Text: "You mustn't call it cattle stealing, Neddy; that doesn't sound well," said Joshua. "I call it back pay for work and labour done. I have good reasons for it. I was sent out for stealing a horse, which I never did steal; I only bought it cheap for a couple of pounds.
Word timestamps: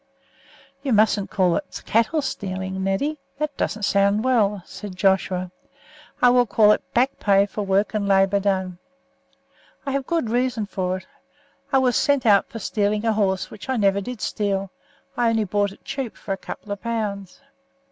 "You 0.81 0.93
mustn't 0.93 1.29
call 1.29 1.55
it 1.57 1.83
cattle 1.85 2.23
stealing, 2.23 2.83
Neddy; 2.83 3.19
that 3.37 3.55
doesn't 3.55 3.83
sound 3.83 4.23
well," 4.23 4.63
said 4.65 4.95
Joshua. 4.95 5.51
"I 6.23 6.45
call 6.45 6.71
it 6.71 6.81
back 6.95 7.19
pay 7.19 7.45
for 7.45 7.61
work 7.61 7.93
and 7.93 8.07
labour 8.07 8.39
done. 8.39 8.79
I 9.85 9.91
have 9.91 10.07
good 10.07 10.31
reasons 10.31 10.69
for 10.71 10.97
it. 10.97 11.07
I 11.71 11.77
was 11.77 11.95
sent 11.95 12.25
out 12.25 12.47
for 12.49 12.57
stealing 12.57 13.05
a 13.05 13.13
horse, 13.13 13.51
which 13.51 13.69
I 13.69 13.77
never 13.77 14.01
did 14.01 14.21
steal; 14.21 14.71
I 15.15 15.29
only 15.29 15.43
bought 15.43 15.71
it 15.71 15.85
cheap 15.85 16.17
for 16.17 16.33
a 16.33 16.35
couple 16.37 16.71
of 16.71 16.81
pounds. 16.81 17.39